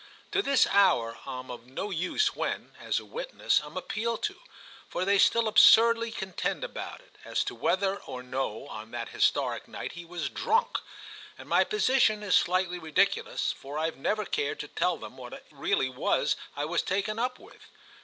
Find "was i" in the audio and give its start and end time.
15.91-16.65